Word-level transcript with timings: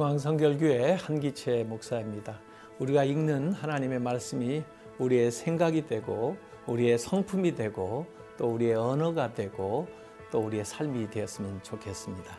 중앙성결교회 0.00 0.94
한기채 0.94 1.64
목사입니다. 1.64 2.40
우리가 2.78 3.04
읽는 3.04 3.52
하나님의 3.52 3.98
말씀이 3.98 4.62
우리의 4.98 5.30
생각이 5.30 5.86
되고 5.86 6.38
우리의 6.66 6.96
성품이 6.96 7.54
되고 7.54 8.06
또 8.38 8.46
우리의 8.46 8.76
언어가 8.76 9.34
되고 9.34 9.86
또 10.30 10.38
우리의 10.40 10.64
삶이 10.64 11.10
되었으면 11.10 11.62
좋겠습니다. 11.62 12.34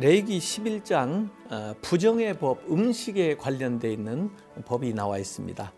레이기 0.00 0.38
11장 0.38 1.30
어, 1.52 1.74
부정의 1.82 2.36
법, 2.36 2.68
음식에 2.68 3.36
관련되어 3.36 3.92
있는 3.92 4.32
법이 4.64 4.92
나와 4.92 5.18
있습니다. 5.18 5.72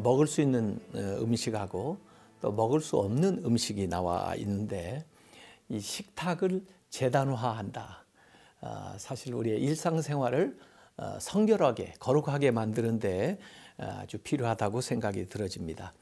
먹을 0.00 0.26
수 0.26 0.40
있는 0.40 0.80
어, 0.92 0.98
음식하고 1.22 1.98
또 2.40 2.50
먹을 2.50 2.80
수 2.80 2.96
없는 2.96 3.44
음식이 3.44 3.86
나와 3.86 4.34
있는데 4.34 5.04
이 5.68 5.78
식탁을 5.78 6.64
재단화한다. 6.90 7.97
어, 8.60 8.94
사실 8.98 9.34
우리의 9.34 9.60
일상생활을 9.60 10.58
성결하게 11.20 11.94
거룩하게 12.00 12.50
만드는데 12.50 13.38
아주 13.76 14.18
필요하다고 14.18 14.80
생각이 14.80 15.26
들어집니다. 15.26 15.94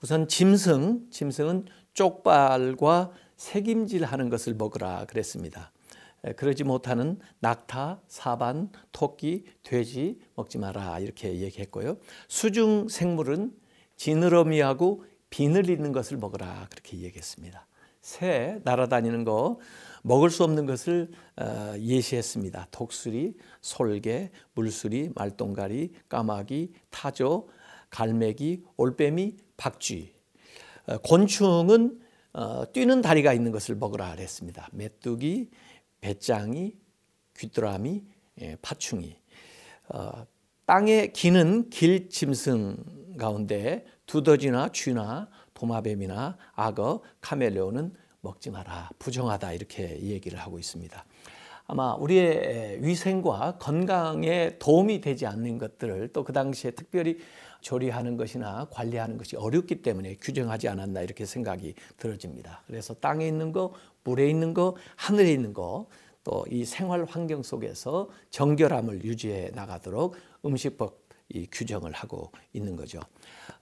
우선 0.00 0.28
짐승, 0.28 1.10
짐승은 1.10 1.66
쪽발과 1.92 3.10
색임질하는 3.36 4.28
것을 4.28 4.54
먹으라 4.54 5.06
그랬습니다. 5.06 5.72
그러지 6.36 6.64
못하는 6.64 7.18
낙타, 7.40 8.00
사반, 8.06 8.70
토끼, 8.92 9.44
돼지 9.62 10.20
먹지 10.36 10.58
마라 10.58 11.00
이렇게 11.00 11.40
얘기했고요. 11.40 11.98
수중 12.28 12.88
생물은 12.88 13.52
지느러미하고 13.96 15.04
비늘 15.30 15.68
있는 15.68 15.92
것을 15.92 16.16
먹으라 16.16 16.68
그렇게 16.70 16.98
얘기했습니다. 16.98 17.66
새 18.04 18.60
날아다니는 18.64 19.24
거 19.24 19.58
먹을 20.02 20.28
수 20.28 20.44
없는 20.44 20.66
것을 20.66 21.10
어, 21.40 21.72
예시했습니다. 21.78 22.68
독수리, 22.70 23.34
솔개, 23.62 24.30
물수리, 24.52 25.12
말똥가리, 25.14 25.90
까마귀, 26.10 26.72
타조, 26.90 27.48
갈매기, 27.88 28.62
올빼미, 28.76 29.38
박쥐. 29.56 30.12
어, 30.86 30.98
곤충은 30.98 31.98
어, 32.34 32.70
뛰는 32.74 33.00
다리가 33.00 33.32
있는 33.32 33.52
것을 33.52 33.74
먹으라 33.76 34.14
그랬습니다. 34.14 34.68
메뚜기, 34.72 35.48
배짱이, 36.02 36.76
귀뚜라미, 37.38 38.04
예, 38.42 38.56
파충이. 38.60 39.16
어, 39.88 40.26
땅에 40.66 41.06
기는 41.06 41.70
길 41.70 42.10
짐승 42.10 43.16
가운데 43.16 43.86
두더지나 44.04 44.72
쥐나 44.72 45.30
도마뱀이나 45.54 46.36
악어, 46.54 47.00
카멜레온은 47.20 47.94
먹지 48.20 48.50
마라. 48.50 48.90
부정하다 48.98 49.52
이렇게 49.52 50.00
얘기를 50.00 50.38
하고 50.38 50.58
있습니다. 50.58 51.04
아마 51.66 51.94
우리의 51.94 52.82
위생과 52.84 53.56
건강에 53.58 54.58
도움이 54.58 55.00
되지 55.00 55.26
않는 55.26 55.58
것들을 55.58 56.08
또 56.12 56.24
그 56.24 56.32
당시에 56.32 56.72
특별히 56.72 57.18
조리하는 57.62 58.18
것이나 58.18 58.66
관리하는 58.70 59.16
것이 59.16 59.36
어렵기 59.36 59.80
때문에 59.80 60.16
규정하지 60.20 60.68
않았나 60.68 61.00
이렇게 61.00 61.24
생각이 61.24 61.74
들어집니다. 61.96 62.62
그래서 62.66 62.92
땅에 62.94 63.26
있는 63.26 63.52
거, 63.52 63.72
물에 64.04 64.28
있는 64.28 64.52
거, 64.52 64.76
하늘에 64.96 65.32
있는 65.32 65.54
거, 65.54 65.86
또 66.24 66.44
이 66.50 66.64
생활 66.64 67.04
환경 67.04 67.42
속에서 67.42 68.08
정결함을 68.30 69.04
유지해 69.04 69.50
나가도록 69.54 70.16
음식법 70.44 71.03
이 71.28 71.46
규정을 71.50 71.92
하고 71.92 72.30
있는 72.52 72.76
거죠. 72.76 73.00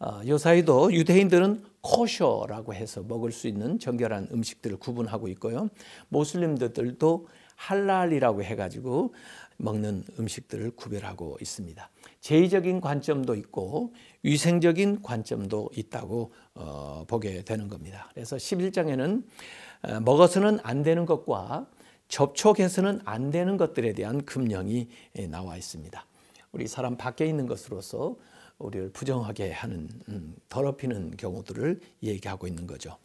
어, 0.01 0.21
요 0.27 0.39
사이도 0.39 0.93
유대인들은 0.93 1.65
코셔라고 1.81 2.75
해서 2.75 3.03
먹을 3.03 3.33
수 3.33 3.47
있는 3.47 3.79
정결한 3.79 4.29
음식들을 4.33 4.79
구분하고 4.79 5.29
있고요. 5.29 5.69
모슬림들도 6.09 7.29
할랄이라고 7.57 8.43
해가지고 8.43 9.15
먹는 9.59 10.05
음식들을 10.19 10.73
구별하고 10.73 11.39
있습니다. 11.41 11.89
제의적인 12.21 12.81
관점도 12.81 13.35
있고 13.37 13.95
위생적인 14.23 15.03
관점도 15.03 15.71
있다고 15.77 16.33
어, 16.55 17.05
보게 17.07 17.43
되는 17.43 17.69
겁니다. 17.69 18.11
그래서 18.15 18.37
11장에는 18.37 19.25
어, 19.83 20.01
먹어서는 20.01 20.59
안 20.63 20.83
되는 20.83 21.07
것과 21.07 21.67
접촉해서는 22.09 23.01
안 23.05 23.31
되는 23.31 23.57
것들에 23.57 23.95
대한 23.95 24.25
금령이 24.25 24.89
예, 25.17 25.27
나와 25.27 25.57
있습니다. 25.57 26.05
우리 26.53 26.69
사람 26.69 26.97
밖에 26.97 27.27
있는 27.27 27.47
것으로서 27.47 28.17
우리를 28.59 28.91
부정하게 28.91 29.53
하는 29.53 29.89
음, 30.09 30.37
더럽히는 30.51 31.17
경우들을 31.17 31.81
얘기하고 32.03 32.47
있는 32.47 32.67
거죠. 32.67 32.99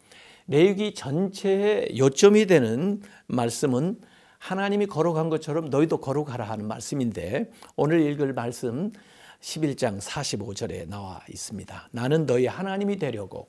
레위기 0.46 0.94
전체의 0.94 1.98
요점이 1.98 2.46
되는 2.46 3.02
말씀은 3.26 4.00
하나님이 4.38 4.86
거룩한 4.86 5.30
것처럼 5.30 5.70
너희도 5.70 5.98
거룩하라 5.98 6.44
하는 6.44 6.68
말씀인데 6.68 7.50
오늘 7.74 8.00
읽을 8.02 8.34
말씀 8.34 8.92
11장 9.40 9.98
45절에 10.00 10.86
나와 10.86 11.22
있습니다. 11.28 11.88
나는 11.92 12.26
너희 12.26 12.46
하나님이 12.46 12.98
되려고 12.98 13.48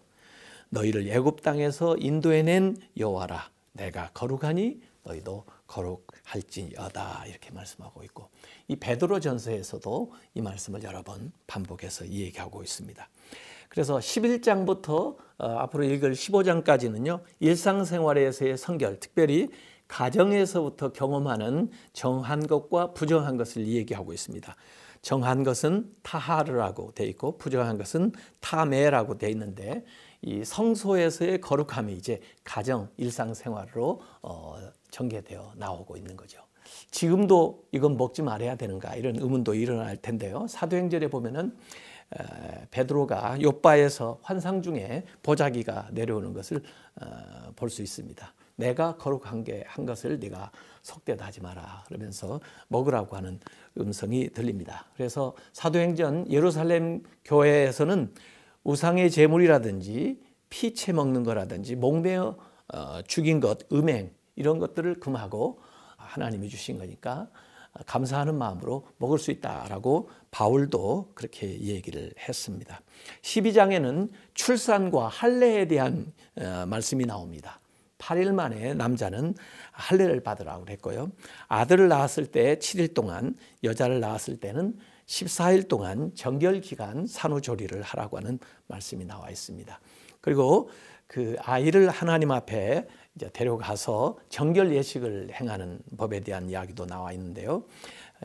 너희를 0.70 1.08
애굽 1.10 1.42
땅에서 1.42 1.98
인도해낸 1.98 2.78
여호와라. 2.98 3.50
내가 3.74 4.10
거룩하니 4.14 4.80
너희도 5.04 5.46
거룩 5.68 6.08
할지어다 6.30 7.26
이렇게 7.28 7.52
말씀하고 7.52 8.04
있고 8.04 8.30
이 8.68 8.76
베드로 8.76 9.20
전서에서도 9.20 10.14
이 10.36 10.42
말씀을 10.42 10.84
여러 10.84 11.02
번 11.02 11.32
반복해서 11.48 12.08
얘기하고 12.08 12.62
있습니다. 12.62 13.10
그래서 13.68 13.98
11장부터 13.98 15.18
어, 15.38 15.48
앞으로 15.60 15.84
읽을 15.84 16.14
15장까지는요 16.14 17.22
일상생활에서의 17.40 18.58
성결, 18.58 19.00
특별히 19.00 19.50
가정에서부터 19.88 20.92
경험하는 20.92 21.72
정한 21.94 22.46
것과 22.46 22.94
부정한 22.94 23.38
것을 23.38 23.68
얘기하고 23.68 24.14
있습니다. 24.14 24.56
정한 25.02 25.44
것은 25.44 25.92
타하르라고 26.04 26.92
돼 26.92 27.06
있고 27.06 27.38
부정한 27.38 27.78
것은 27.78 28.12
타메라고 28.40 29.18
돼 29.18 29.30
있는데 29.32 29.84
이 30.22 30.44
성소에서의 30.44 31.42
거룩함이 31.42 31.94
이제 31.94 32.20
가정 32.44 32.90
일상생활로 32.98 34.02
어, 34.22 34.58
전개되어 34.92 35.54
나오고 35.56 35.98
있는 35.98 36.18
거죠. 36.18 36.42
지금도 36.92 37.66
이건 37.72 37.98
먹지 37.98 38.22
말아야 38.22 38.56
되는가 38.56 38.96
이런 38.96 39.16
의문도 39.16 39.56
일어날 39.56 39.98
텐데요. 39.98 40.46
사도행전에 40.48 41.08
보면은 41.08 41.56
베드로가 42.72 43.42
요바에서 43.42 44.20
환상 44.22 44.62
중에 44.62 45.04
보자기가 45.24 45.90
내려오는 45.92 46.34
것을 46.34 46.62
어, 47.02 47.52
볼수 47.56 47.82
있습니다. 47.82 48.34
내가 48.56 48.98
거룩한 48.98 49.44
게 49.46 49.64
한 49.68 49.86
것을 49.86 50.20
네가 50.20 50.52
속되다 50.82 51.26
하지 51.26 51.42
마라 51.42 51.84
그러면서 51.88 52.42
먹으라고 52.68 53.16
하는 53.16 53.40
음성이 53.78 54.30
들립니다. 54.30 54.86
그래서 54.96 55.34
사도행전 55.54 56.30
예루살렘 56.32 57.04
교회에서는 57.24 58.14
우상의 58.70 59.10
제물이라든지 59.10 60.20
피채 60.50 60.94
먹는 60.94 61.24
거라든지 61.24 61.76
목매어 61.76 62.38
어, 62.72 63.02
죽인 63.08 63.40
것, 63.40 63.60
음행 63.72 64.12
이런 64.36 64.60
것들을 64.60 65.00
금하고 65.00 65.60
하나님이 65.98 66.50
주신 66.50 66.78
거니까 66.78 67.30
감사하는 67.88 68.36
마음으로 68.36 68.88
먹을 68.98 69.18
수 69.18 69.32
있다라고 69.32 70.10
바울도 70.30 71.14
그렇게 71.16 71.48
얘기를 71.62 72.14
했습니다. 72.20 72.80
12장에는 73.24 74.12
출산과 74.36 75.08
할례에 75.08 75.68
대한 75.68 76.14
어, 76.36 76.66
말씀이 76.68 77.06
나옵니다. 77.08 77.60
8일 77.98 78.34
만에 78.34 78.76
남자는 78.76 79.34
할례를 79.72 80.22
받으라고 80.22 80.68
했고요. 80.70 81.12
아들을 81.48 81.88
낳았을 81.88 82.28
때 82.28 82.58
7일 82.58 82.94
동안, 82.94 83.36
여자를 83.64 84.00
낳았을 84.00 84.40
때는 84.40 84.78
14일 85.10 85.68
동안 85.68 86.12
정결 86.14 86.62
기간 86.62 87.08
산후조리를 87.08 87.82
하라고 87.82 88.18
하는 88.18 88.38
말씀이 88.68 89.06
나와 89.06 89.32
있습니다. 89.32 89.80
그리고 90.22 90.70
그 91.08 91.36
아이를 91.40 91.90
하나님 91.90 92.30
앞에 92.32 92.88
이제 93.16 93.30
데려가서 93.34 94.20
정결 94.30 94.72
예식을 94.76 95.32
행하는 95.34 95.80
법에 95.98 96.20
대한 96.20 96.48
이야기도 96.48 96.86
나와 96.86 97.12
있는데요. 97.14 97.64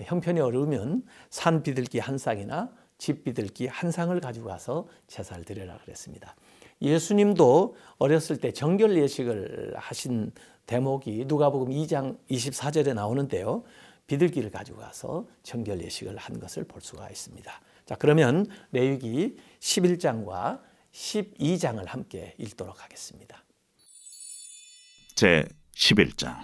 형편이 0.03 0.41
어려우면 0.41 1.05
산 1.31 1.63
비둘기 1.63 2.01
한 2.01 2.19
쌍이나 2.19 2.71
집 2.99 3.25
비둘기 3.25 3.67
한 3.67 3.91
상을 3.91 4.19
가지고 4.21 4.49
가서 4.49 4.87
제사를 5.07 5.43
드려라 5.45 5.79
그랬습니다. 5.79 6.37
예수님도 6.83 7.77
어렸을 7.97 8.37
때 8.37 8.53
정결 8.53 8.99
예식을 8.99 9.75
하신 9.79 10.33
대목이 10.67 11.25
누가복음 11.27 11.71
2장 11.71 12.19
24절에 12.31 12.93
나오는데요. 12.93 13.65
비둘기를 14.07 14.51
가지고 14.51 14.79
가서 14.81 15.27
정결 15.43 15.81
예식을 15.83 16.17
한 16.17 16.39
것을 16.39 16.65
볼 16.65 16.81
수가 16.81 17.09
있습니다. 17.11 17.61
자, 17.87 17.95
그러면 17.97 18.47
레위기 18.73 19.37
11장과 19.61 20.61
12장을 20.93 21.85
함께 21.87 22.35
읽도록 22.39 22.83
하겠습니다. 22.83 23.45
제 25.15 25.45
11장 25.77 26.39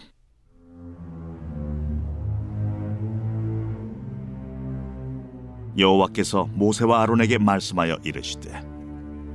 여호와께서 5.78 6.46
모세와 6.46 7.02
아론에게 7.02 7.38
말씀하여 7.38 7.98
이르시되 8.04 8.60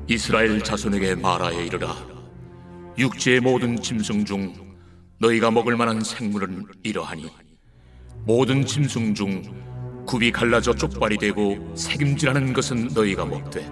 이스라엘 0.08 0.64
자손에게 0.64 1.16
말하여 1.16 1.62
이르라 1.62 1.96
육지의 2.98 3.40
모든 3.40 3.82
짐승 3.82 4.26
중 4.26 4.54
너희가 5.20 5.50
먹을 5.52 5.76
만한 5.76 6.02
생물은 6.02 6.66
이러하니 6.84 7.45
모든 8.26 8.66
짐승 8.66 9.14
중 9.14 9.44
굽이 10.08 10.32
갈라져 10.32 10.74
쪽발이 10.74 11.18
되고 11.18 11.58
색임질하는 11.76 12.54
것은 12.54 12.90
너희가 12.96 13.24
먹되 13.24 13.70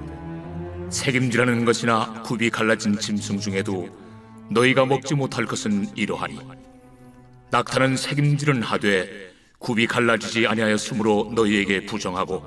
색임질하는 0.92 1.66
것이나 1.66 2.22
굽이 2.22 2.52
갈라진 2.52 3.00
짐승 3.00 3.40
중에도 3.40 3.90
너희가 4.52 4.86
먹지 4.86 5.16
못할 5.16 5.46
것은 5.46 5.88
이러하니 5.96 6.40
낙타는 7.50 7.98
색임질은 7.98 8.62
하되 8.62 9.32
굽이 9.58 9.88
갈라지지 9.88 10.46
아니하였으므로 10.46 11.32
너희에게 11.34 11.88
부정하고 11.88 12.44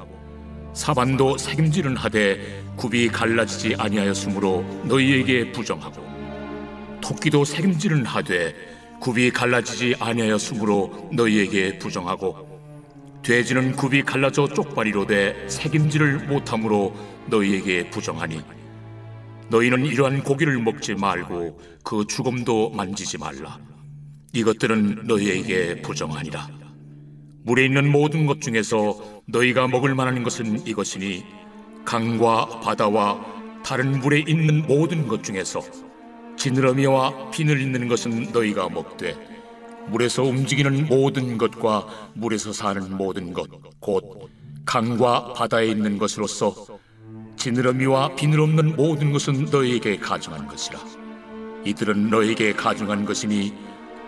사반도 0.74 1.36
색임질은 1.36 1.96
하되 1.96 2.62
굽이 2.76 3.08
갈라지지 3.08 3.74
아니하였으므로 3.78 4.62
너희에게 4.84 5.50
부정하고 5.50 6.06
토끼도 7.00 7.44
색임질은 7.44 8.04
하되 8.04 8.75
굽이 9.00 9.30
갈라지지 9.30 9.96
아니하였으므로 10.00 11.10
너희에게 11.12 11.78
부정하고 11.78 12.46
돼지는 13.22 13.72
굽이 13.72 14.02
갈라져 14.02 14.48
쪽발이로 14.48 15.06
돼 15.06 15.48
색임질을 15.48 16.26
못함으로 16.28 16.94
너희에게 17.26 17.90
부정하니 17.90 18.40
너희는 19.48 19.86
이러한 19.86 20.22
고기를 20.22 20.58
먹지 20.58 20.94
말고 20.94 21.60
그 21.84 22.04
죽음도 22.08 22.70
만지지 22.70 23.18
말라. 23.18 23.58
이것들은 24.32 25.06
너희에게 25.06 25.82
부정하니라. 25.82 26.48
물에 27.44 27.64
있는 27.66 27.90
모든 27.90 28.26
것 28.26 28.40
중에서 28.40 29.22
너희가 29.26 29.68
먹을 29.68 29.94
만한 29.94 30.22
것은 30.24 30.66
이것이니 30.66 31.24
강과 31.84 32.60
바다와 32.60 33.24
다른 33.64 34.00
물에 34.00 34.24
있는 34.26 34.66
모든 34.66 35.06
것 35.06 35.22
중에서 35.22 35.60
지느러미와 36.50 37.30
비늘 37.32 37.60
있는 37.60 37.88
것은 37.88 38.30
너희가 38.32 38.68
먹되 38.68 39.16
물에서 39.88 40.22
움직이는 40.22 40.86
모든 40.86 41.38
것과 41.38 41.88
물에서 42.14 42.52
사는 42.52 42.96
모든 42.96 43.32
것 43.32 43.48
곧 43.80 44.30
강과 44.64 45.32
바다에 45.32 45.66
있는 45.66 45.98
것으로서 45.98 46.78
지느러미와 47.34 48.14
비늘 48.14 48.38
없는 48.40 48.76
모든 48.76 49.10
것은 49.10 49.46
너희에게 49.46 49.96
가증한 49.96 50.46
것이라. 50.46 50.78
이들은 51.64 52.10
너희에게 52.10 52.52
가증한 52.52 53.04
것이니 53.06 53.52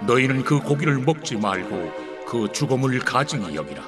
너희는 0.07 0.45
그 0.45 0.61
고기를 0.61 0.99
먹지 0.99 1.35
말고 1.37 1.91
그 2.29 2.53
죽음을 2.53 3.01
가증히 3.01 3.57
여기라. 3.57 3.83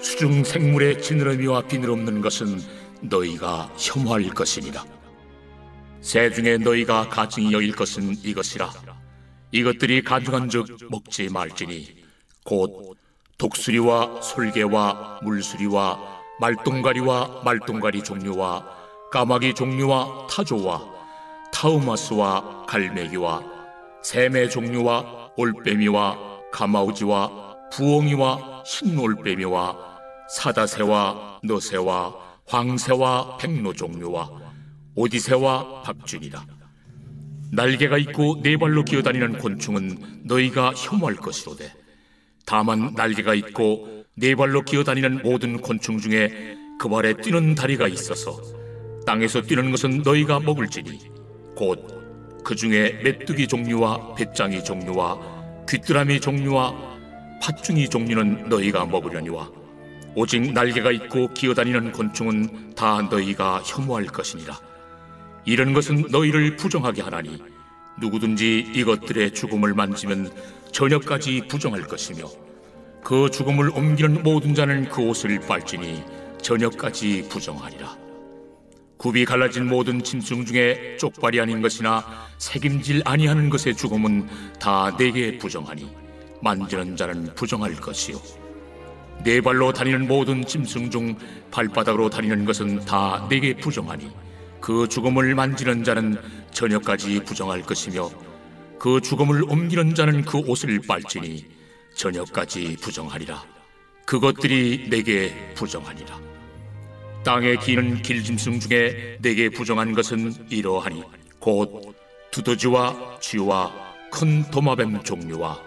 수중 0.00 0.44
생물의 0.44 1.02
지느러미와 1.02 1.62
비늘 1.62 1.90
없는 1.90 2.20
것은 2.20 2.60
너희가 3.00 3.68
혐오할 3.76 4.28
것이니라 4.28 4.84
새 6.02 6.30
중에 6.30 6.58
너희가 6.58 7.08
가증히 7.08 7.52
여길 7.52 7.76
것은 7.76 8.16
이것이라. 8.24 8.70
이것들이 9.52 10.02
가증한즉 10.02 10.88
먹지 10.90 11.28
말지니 11.28 11.94
곧 12.44 12.96
독수리와 13.38 14.20
솔개와 14.20 15.20
물수리와 15.22 16.20
말똥가리와 16.40 17.42
말똥가리 17.44 18.02
종류와 18.02 18.66
까마귀 19.12 19.54
종류와 19.54 20.26
타조와 20.26 20.82
타우마스와 21.52 22.66
갈매기와 22.66 23.42
샘의 24.02 24.50
종류와 24.50 25.30
올빼미와 25.36 26.18
가마우지와 26.50 27.70
부엉이와 27.72 28.64
흰올빼미와 28.66 29.76
사다새와 30.36 31.40
너새와 31.44 32.14
황새와 32.46 33.36
백로 33.36 33.72
종류와 33.72 34.41
오디새와 34.94 35.82
박준이다. 35.82 36.46
날개가 37.52 37.98
있고 37.98 38.40
네 38.42 38.56
발로 38.56 38.84
기어다니는 38.84 39.38
곤충은 39.38 40.22
너희가 40.24 40.72
혐오할 40.74 41.16
것이로되 41.16 41.72
다만 42.46 42.94
날개가 42.94 43.34
있고 43.34 44.04
네 44.14 44.34
발로 44.34 44.62
기어다니는 44.62 45.22
모든 45.22 45.60
곤충 45.60 45.98
중에 45.98 46.56
그 46.78 46.88
발에 46.88 47.14
뛰는 47.14 47.54
다리가 47.54 47.88
있어서 47.88 48.40
땅에서 49.06 49.42
뛰는 49.42 49.70
것은 49.70 50.02
너희가 50.02 50.40
먹을지니 50.40 50.98
곧 51.56 52.02
그 52.44 52.56
중에 52.56 53.00
메뚜기 53.04 53.46
종류와 53.46 54.14
배짱이 54.14 54.64
종류와 54.64 55.64
귀뚜라미 55.68 56.20
종류와 56.20 56.74
팥중이 57.40 57.88
종류는 57.88 58.48
너희가 58.48 58.84
먹으려니와 58.86 59.50
오직 60.14 60.52
날개가 60.52 60.90
있고 60.92 61.28
기어다니는 61.28 61.92
곤충은 61.92 62.74
다 62.74 63.00
너희가 63.02 63.62
혐오할 63.64 64.06
것이니라 64.06 64.58
이런 65.44 65.72
것은 65.72 66.06
너희를 66.10 66.56
부정하게 66.56 67.02
하나니 67.02 67.38
누구든지 68.00 68.72
이것들의 68.74 69.34
죽음을 69.34 69.74
만지면 69.74 70.30
저녁까지 70.72 71.42
부정할 71.48 71.82
것이며 71.82 72.24
그 73.04 73.28
죽음을 73.30 73.70
옮기는 73.70 74.22
모든 74.22 74.54
자는 74.54 74.88
그 74.88 75.02
옷을 75.02 75.40
빨지니 75.40 76.02
저녁까지 76.40 77.28
부정하리라. 77.28 77.96
굽이 78.96 79.24
갈라진 79.24 79.66
모든 79.66 80.02
짐승 80.02 80.44
중에 80.44 80.96
쪽발이 80.96 81.40
아닌 81.40 81.60
것이나 81.60 82.04
색임질 82.38 83.02
아니하는 83.04 83.50
것의 83.50 83.76
죽음은 83.76 84.28
다 84.60 84.96
내게 84.96 85.38
부정하니 85.38 85.90
만지는 86.40 86.96
자는 86.96 87.34
부정할 87.34 87.74
것이요. 87.74 88.16
네 89.24 89.40
발로 89.40 89.72
다니는 89.72 90.06
모든 90.06 90.44
짐승 90.44 90.90
중 90.90 91.16
발바닥으로 91.50 92.10
다니는 92.10 92.44
것은 92.44 92.84
다 92.84 93.26
내게 93.28 93.54
부정하니 93.54 94.08
그 94.62 94.88
죽음을 94.88 95.34
만지는 95.34 95.82
자는 95.82 96.16
저녁까지 96.52 97.24
부정할 97.24 97.62
것이며 97.62 98.08
그 98.78 99.00
죽음을 99.00 99.42
옮기는 99.42 99.96
자는 99.96 100.24
그 100.24 100.38
옷을 100.38 100.80
빨지니 100.86 101.44
저녁까지 101.96 102.76
부정하리라. 102.80 103.44
그것들이 104.06 104.86
내게 104.88 105.52
부정하니라. 105.54 106.20
땅에 107.24 107.56
기는 107.56 108.02
길짐승 108.02 108.60
중에 108.60 109.18
내게 109.20 109.48
부정한 109.48 109.94
것은 109.94 110.48
이러하니 110.48 111.02
곧 111.40 111.96
두더지와 112.30 113.18
쥐와 113.20 113.72
큰 114.12 114.48
도마뱀 114.50 115.02
종류와 115.02 115.60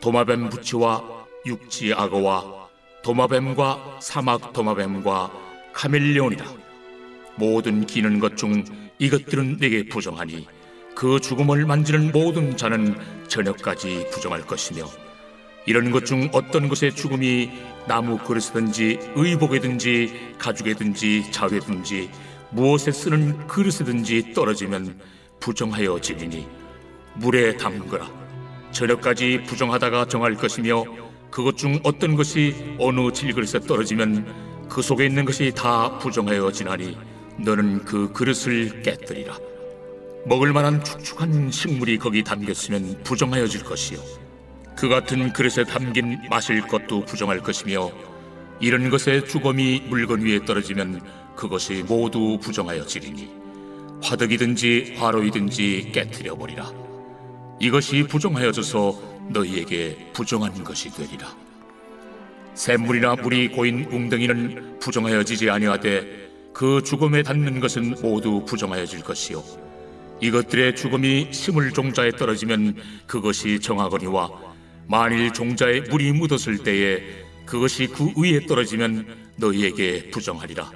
도마뱀 0.00 0.48
부치와 0.48 1.26
육지 1.44 1.92
악어와 1.92 2.68
도마뱀과 3.02 3.98
사막 4.00 4.52
도마뱀과 4.54 5.32
카멜레온이라 5.74 6.71
모든 7.36 7.86
기는 7.86 8.18
것 8.18 8.36
중 8.36 8.64
이것들은 8.98 9.58
내게 9.58 9.88
부정하니 9.88 10.46
그 10.94 11.18
죽음을 11.20 11.64
만지는 11.66 12.12
모든 12.12 12.56
자는 12.56 12.94
저녁까지 13.28 14.06
부정할 14.12 14.42
것이며 14.46 14.86
이런 15.66 15.90
것 15.90 16.04
중 16.04 16.28
어떤 16.32 16.68
것의 16.68 16.94
죽음이 16.94 17.50
나무 17.86 18.18
그릇이든지 18.18 18.98
의복이든지 19.14 20.34
가죽이든지 20.38 21.30
자회든지 21.32 22.10
무엇에 22.50 22.92
쓰는 22.92 23.46
그릇이든지 23.46 24.34
떨어지면 24.34 25.00
부정하여 25.40 26.00
지리니 26.00 26.46
물에 27.14 27.56
담그라. 27.56 28.08
저녁까지 28.72 29.44
부정하다가 29.46 30.06
정할 30.06 30.34
것이며 30.34 30.84
그것 31.30 31.56
중 31.56 31.78
어떤 31.82 32.14
것이 32.14 32.54
어느 32.78 33.10
질그릇에 33.10 33.60
떨어지면 33.66 34.66
그 34.68 34.82
속에 34.82 35.06
있는 35.06 35.24
것이 35.24 35.52
다 35.54 35.98
부정하여 35.98 36.50
지나니 36.52 36.96
너는 37.38 37.84
그 37.84 38.12
그릇을 38.12 38.82
깨뜨리라. 38.82 39.36
먹을 40.24 40.52
만한 40.52 40.82
축축한 40.84 41.50
식물이 41.50 41.98
거기 41.98 42.22
담겼으면 42.22 43.02
부정하여질 43.02 43.64
것이요. 43.64 43.98
그 44.76 44.88
같은 44.88 45.32
그릇에 45.32 45.64
담긴 45.64 46.18
마실 46.30 46.62
것도 46.62 47.04
부정할 47.04 47.40
것이며 47.40 47.90
이런 48.60 48.88
것에 48.90 49.24
주검이 49.24 49.84
물건 49.88 50.22
위에 50.22 50.44
떨어지면 50.44 51.00
그것이 51.34 51.84
모두 51.86 52.38
부정하여지리니 52.40 53.30
화덕이든지 54.02 54.94
화로이든지 54.96 55.90
깨뜨려 55.92 56.36
버리라. 56.36 56.70
이것이 57.60 58.04
부정하여져서 58.04 59.28
너희에게 59.30 60.10
부정한 60.12 60.64
것이 60.64 60.90
되리라. 60.90 61.34
샘물이나 62.54 63.16
물이 63.16 63.48
고인 63.48 63.84
웅덩이는 63.84 64.78
부정하여지지 64.78 65.48
아니하되 65.48 66.31
그 66.52 66.82
죽음에 66.84 67.22
닿는 67.22 67.60
것은 67.60 67.96
모두 68.02 68.44
부정하여질 68.44 69.02
것이요. 69.02 69.42
이것들의 70.20 70.76
죽음이 70.76 71.28
심을 71.32 71.72
종자에 71.72 72.12
떨어지면 72.12 72.76
그것이 73.06 73.58
정하거니와 73.58 74.30
만일 74.86 75.32
종자에 75.32 75.80
물이 75.82 76.12
묻었을 76.12 76.58
때에 76.58 77.02
그것이 77.44 77.88
그 77.88 78.12
위에 78.16 78.46
떨어지면 78.46 79.32
너희에게 79.36 80.10
부정하리라. 80.10 80.70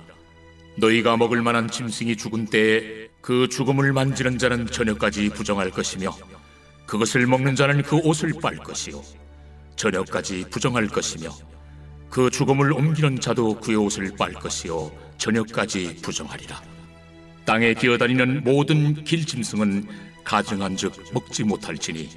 너희가 0.78 1.16
먹을 1.16 1.42
만한 1.42 1.70
짐승이 1.70 2.16
죽은 2.16 2.46
때에 2.46 3.08
그 3.20 3.48
죽음을 3.48 3.92
만지는 3.92 4.38
자는 4.38 4.66
저녁까지 4.66 5.30
부정할 5.30 5.70
것이며 5.70 6.16
그것을 6.86 7.26
먹는 7.26 7.56
자는 7.56 7.82
그 7.82 7.96
옷을 7.96 8.32
빨 8.42 8.56
것이요. 8.56 9.02
저녁까지 9.76 10.46
부정할 10.50 10.88
것이며 10.88 11.30
그 12.10 12.30
죽음을 12.30 12.72
옮기는 12.72 13.20
자도 13.20 13.60
그의 13.60 13.76
옷을 13.76 14.12
빨 14.18 14.32
것이요 14.32 15.05
저녁까지 15.18 15.96
부정하리라. 16.02 16.62
땅에 17.44 17.74
기어다니는 17.74 18.42
모든 18.42 19.04
길짐승은 19.04 19.86
가증한즉 20.24 21.12
먹지 21.14 21.44
못할지니 21.44 22.10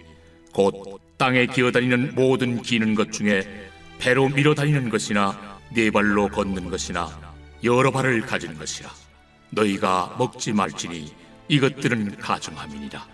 곧 0.52 1.00
땅에 1.18 1.46
기어다니는 1.46 2.16
모든 2.16 2.62
기는 2.62 2.96
것 2.96 3.12
중에 3.12 3.44
배로 4.00 4.28
밀어 4.30 4.56
다니는 4.56 4.90
것이나 4.90 5.60
네 5.72 5.92
발로 5.92 6.28
걷는 6.30 6.70
것이나 6.70 7.08
여러 7.64 7.92
발을 7.92 8.22
가진 8.22 8.58
것이라 8.58 8.90
너희가 9.52 10.16
먹지 10.18 10.54
말지니 10.54 11.14
이것들은 11.48 12.18
가증함이니라 12.18 13.06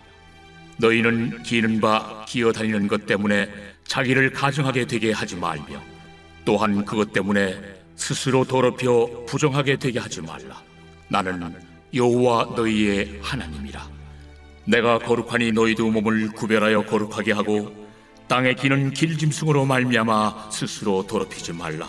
너희는 0.78 1.44
기는 1.44 1.82
바 1.82 2.26
기어 2.28 2.52
다니는 2.54 2.88
것 2.88 3.06
때문에 3.06 3.50
자기를 3.86 4.32
가증하게 4.32 4.86
되게 4.86 5.12
하지 5.12 5.36
말며 5.36 5.82
또한 6.46 6.86
그것 6.86 7.12
때문에 7.12 7.75
스스로 7.96 8.44
더럽혀 8.44 9.26
부정하게 9.28 9.78
되게 9.78 10.00
하지 10.00 10.22
말라. 10.22 10.62
나는 11.08 11.56
여호와 11.94 12.54
너희의 12.56 13.20
하나님이라. 13.22 13.90
내가 14.66 15.00
거룩하니 15.00 15.52
너희도 15.52 15.92
몸을 15.92 16.30
구별하여 16.34 16.84
거룩하게 16.86 17.32
하고 17.34 17.86
땅에 18.28 18.54
기는 18.56 18.92
길짐승으로 18.92 19.66
말미암아 19.66 20.50
스스로 20.52 21.06
더럽히지 21.06 21.54
말라. 21.54 21.88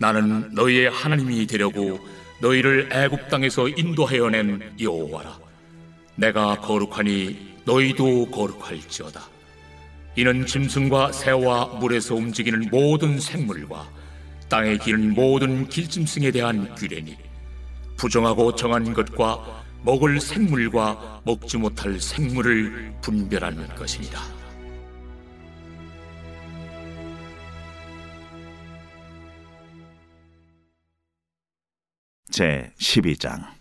나는 0.00 0.52
너희의 0.54 0.90
하나님이 0.90 1.46
되려고 1.46 1.98
너희를 2.40 2.90
애굽 2.92 3.28
땅에서 3.28 3.68
인도하여 3.68 4.30
낸 4.30 4.74
여호와라. 4.80 5.38
내가 6.16 6.56
거룩하니 6.60 7.58
너희도 7.64 8.30
거룩할지어다. 8.30 9.22
이는 10.16 10.46
짐승과 10.46 11.12
새와 11.12 11.66
물에서 11.78 12.16
움직이는 12.16 12.68
모든 12.70 13.20
생물과 13.20 13.88
땅에 14.48 14.78
기는 14.78 15.14
모든 15.14 15.68
길짐승에 15.68 16.30
대한 16.30 16.74
규례니 16.74 17.16
부정하고 17.96 18.54
정한 18.54 18.94
것과 18.94 19.64
먹을 19.82 20.20
생물과 20.20 21.22
먹지 21.24 21.58
못할 21.58 22.00
생물을 22.00 22.94
분별하는 23.02 23.66
것이니라. 23.74 24.38
제 32.30 32.72
12장 32.78 33.58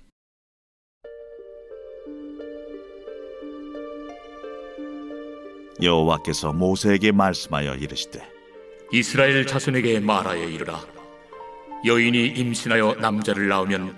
여호와께서 5.82 6.53
모세에게 6.53 7.12
말씀하여 7.12 7.75
이르시되 7.75 8.37
이스라엘 8.91 9.46
자손에게 9.46 10.00
말하여 10.00 10.48
이르라. 10.48 10.82
여인이 11.86 12.27
임신하여 12.27 12.96
남자를 13.00 13.48
낳으면 13.48 13.96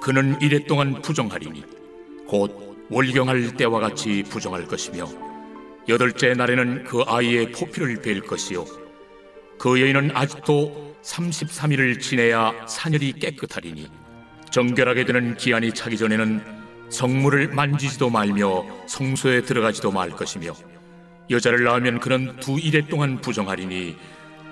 그는 0.00 0.40
이래 0.40 0.58
동안 0.64 1.00
부정하리니 1.00 1.62
곧 2.26 2.86
월경할 2.90 3.56
때와 3.56 3.80
같이 3.80 4.22
부정할 4.28 4.66
것이며 4.66 5.08
여덟째 5.88 6.34
날에는 6.34 6.84
그 6.84 7.02
아이의 7.06 7.52
포피를 7.52 8.02
벨 8.02 8.20
것이요 8.20 8.64
그 9.58 9.80
여인은 9.80 10.10
아직도 10.14 10.96
33일을 11.02 12.00
지내야 12.00 12.66
사녀리 12.66 13.12
깨끗하리니 13.14 13.88
정결하게 14.50 15.04
되는 15.06 15.36
기한이 15.36 15.72
차기 15.72 15.96
전에는 15.96 16.44
성물을 16.90 17.48
만지지도 17.48 18.10
말며 18.10 18.66
성소에 18.86 19.42
들어가지도 19.42 19.90
말 19.90 20.10
것이며 20.10 20.52
여자를 21.30 21.64
낳으면 21.64 22.00
그는 22.00 22.36
두 22.40 22.58
일해 22.58 22.86
동안 22.86 23.20
부정하리니 23.20 23.96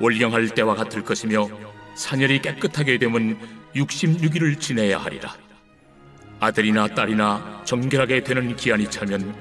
월경할 0.00 0.49
때와 0.50 0.75
같을 0.75 1.04
것이며 1.04 1.49
사녀리 1.95 2.40
깨끗하게 2.40 2.99
되면 2.99 3.38
66일을 3.75 4.59
지내야 4.59 4.99
하리라. 4.99 5.35
아들이나 6.40 6.88
딸이나 6.88 7.62
정결하게 7.64 8.25
되는 8.25 8.57
기한이 8.57 8.90
차면 8.90 9.35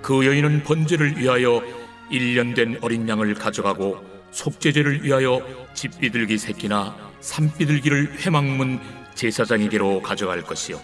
그 0.00 0.24
여인은 0.24 0.62
번제를 0.62 1.18
위하여 1.18 1.62
1년 2.10 2.54
된 2.54 2.78
어린 2.80 3.08
양을 3.08 3.34
가져가고 3.34 4.02
속죄제를 4.30 5.04
위하여 5.04 5.46
집비둘기 5.74 6.38
새끼나 6.38 6.96
산비둘기를 7.20 8.20
회막문 8.20 8.80
제사장에게로 9.14 10.02
가져갈 10.02 10.42
것이요. 10.42 10.80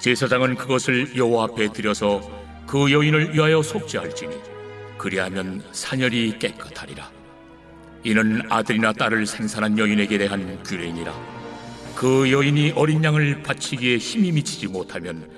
제사장은 0.00 0.56
그것을 0.56 1.16
여호와 1.16 1.44
앞에 1.44 1.72
들여서 1.72 2.20
그 2.66 2.90
여인을 2.90 3.34
위하여 3.34 3.62
속죄할지니 3.62 4.34
그리하면 4.96 5.62
사녀리 5.72 6.38
깨끗하리라 6.38 7.19
이는 8.02 8.42
아들이나 8.48 8.92
딸을 8.92 9.26
생산한 9.26 9.78
여인에게 9.78 10.18
대한 10.18 10.62
규례니라. 10.62 11.12
그 11.94 12.30
여인이 12.32 12.72
어린 12.76 13.04
양을 13.04 13.42
바치기에 13.42 13.98
힘이 13.98 14.32
미치지 14.32 14.68
못하면 14.68 15.28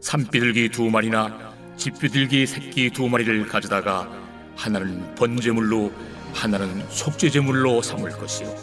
산비둘기 0.00 0.68
두 0.68 0.84
마리나 0.90 1.54
집비둘기 1.76 2.46
새끼 2.46 2.90
두 2.90 3.08
마리를 3.08 3.46
가져다가 3.48 4.08
하나는 4.54 5.14
번제물로 5.16 5.92
하나는 6.32 6.84
속죄제물로 6.88 7.82
삼을 7.82 8.10
것이요. 8.10 8.54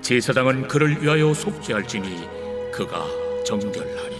제사장은 0.00 0.68
그를 0.68 1.00
위하여 1.02 1.32
속죄할지니 1.32 2.26
그가 2.72 3.04
정결하리 3.46 4.19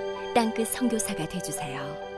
땅끝 0.33 0.67
선교사가 0.69 1.27
되주세요. 1.27 2.10